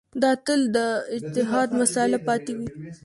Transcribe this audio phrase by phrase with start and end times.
[0.21, 0.77] دا تل د
[1.15, 2.67] اجتهاد مسأله پاتې وي.